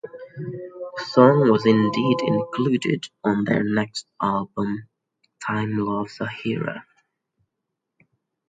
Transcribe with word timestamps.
The 0.97 1.05
song 1.13 1.51
was 1.51 1.63
indeed 1.67 2.21
included 2.25 3.05
on 3.23 3.43
their 3.43 3.63
next 3.63 4.07
album 4.19 4.87
"Time 5.45 5.77
Loves 5.77 6.19
a 6.21 6.27
Hero". 6.27 6.81